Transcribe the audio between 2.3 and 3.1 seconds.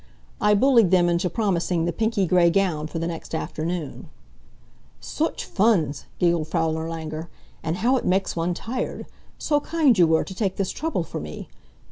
gown for the